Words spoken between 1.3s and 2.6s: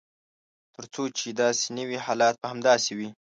داسې نه وي حالات به